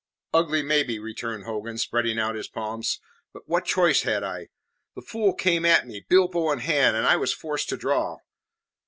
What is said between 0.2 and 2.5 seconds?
"Ugly, maybe," returned Hogan, spreading out his